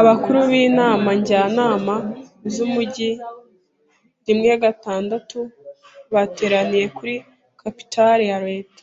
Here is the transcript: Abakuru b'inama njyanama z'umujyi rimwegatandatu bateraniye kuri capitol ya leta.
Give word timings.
Abakuru 0.00 0.38
b'inama 0.50 1.08
njyanama 1.18 1.94
z'umujyi 2.52 3.10
rimwegatandatu 4.26 5.38
bateraniye 6.14 6.86
kuri 6.96 7.14
capitol 7.60 8.18
ya 8.30 8.38
leta. 8.48 8.82